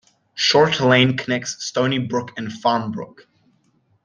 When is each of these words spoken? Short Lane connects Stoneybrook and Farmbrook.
Short 0.33 0.79
Lane 0.81 1.15
connects 1.15 1.63
Stoneybrook 1.71 2.31
and 2.35 2.47
Farmbrook. 2.47 3.27